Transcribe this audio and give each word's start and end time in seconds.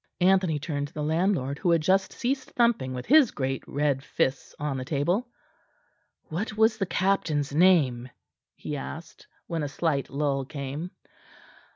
Anthony 0.21 0.57
turned 0.57 0.87
to 0.87 0.93
the 0.95 1.03
landlord, 1.03 1.59
who 1.59 1.69
had 1.69 1.81
just 1.81 2.11
ceased 2.11 2.49
thumping 2.53 2.95
with 2.95 3.05
his 3.05 3.29
great 3.29 3.63
red 3.67 4.03
fists 4.03 4.55
on 4.57 4.75
the 4.77 4.83
table. 4.83 5.27
"What 6.29 6.57
was 6.57 6.79
the 6.79 6.87
captain's 6.87 7.53
name?" 7.53 8.09
he 8.55 8.75
asked, 8.77 9.27
when 9.45 9.61
a 9.61 9.67
slight 9.69 10.09
lull 10.09 10.43
came. 10.43 10.89